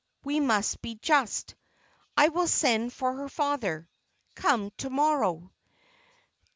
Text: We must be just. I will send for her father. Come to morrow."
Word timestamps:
We 0.23 0.39
must 0.39 0.81
be 0.81 0.95
just. 0.95 1.53
I 2.17 2.29
will 2.29 2.47
send 2.47 2.91
for 2.91 3.13
her 3.17 3.29
father. 3.29 3.87
Come 4.33 4.71
to 4.77 4.89
morrow." 4.89 5.53